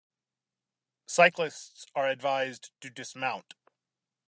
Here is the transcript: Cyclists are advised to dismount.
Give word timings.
Cyclists 1.05 1.85
are 1.93 2.09
advised 2.09 2.71
to 2.81 2.89
dismount. 2.89 3.53